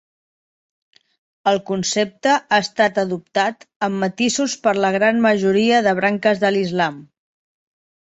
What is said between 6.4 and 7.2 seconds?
de l'islam.